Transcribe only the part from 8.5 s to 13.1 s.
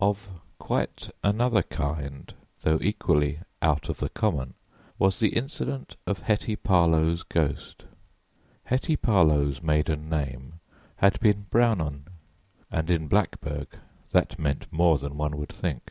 Hetty Parlow's maiden name had been Brownon, and in